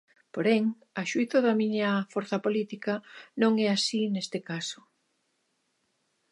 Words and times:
Porén, 0.33 0.63
a 1.01 1.03
xuízo 1.09 1.39
da 1.45 1.53
miña 1.61 1.89
forza 2.13 2.37
política, 2.45 2.93
non 3.41 3.51
é 3.65 3.67
así 3.71 4.01
neste 4.13 4.39
caso. 4.49 4.79